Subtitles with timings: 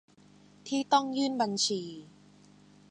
[0.67, 1.81] ที่ต้องยื่นบัญชี